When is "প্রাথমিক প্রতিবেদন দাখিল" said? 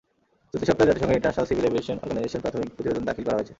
2.43-3.23